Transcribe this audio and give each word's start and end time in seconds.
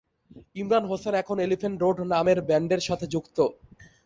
ইমরান 0.55 0.85
হোসেন 0.89 1.13
এখন 1.21 1.37
Elephant 1.39 1.77
Road 1.79 1.97
নামের 2.13 2.39
ব্যান্ডের 2.47 2.81
সাথে 2.87 3.05
যুক্ত। 3.13 3.37